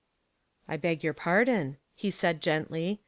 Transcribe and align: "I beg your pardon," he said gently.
"I 0.67 0.77
beg 0.77 1.03
your 1.03 1.13
pardon," 1.13 1.77
he 1.93 2.09
said 2.09 2.41
gently. 2.41 2.99